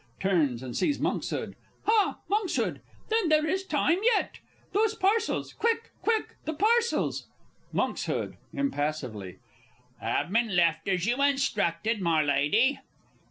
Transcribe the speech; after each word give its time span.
(Turns, 0.19 0.63
and 0.63 0.75
sees 0.75 0.99
MONKSHOOD.) 0.99 1.53
Ha, 1.83 2.17
Monkshood! 2.27 2.81
Then 3.09 3.29
there 3.29 3.45
is 3.45 3.63
time 3.63 3.99
yet! 4.15 4.39
Those 4.73 4.95
parcels... 4.95 5.53
quick, 5.53 5.91
quick! 6.01 6.37
the 6.45 6.55
parcels! 6.55 7.27
Monks 7.71 8.09
(impassively). 8.51 9.37
Have 9.99 10.31
been 10.31 10.55
left 10.55 10.87
as 10.87 11.05
you 11.05 11.21
instructed, 11.21 12.01
my 12.01 12.23
Lady. 12.23 12.79